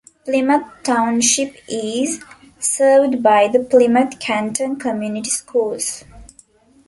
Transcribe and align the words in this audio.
Plymouth 0.25 0.67
Township 0.81 1.57
is 1.67 2.23
served 2.57 3.21
by 3.21 3.47
the 3.47 3.59
Plymouth-Canton 3.59 4.77
Community 4.77 5.29
Schools. 5.29 6.05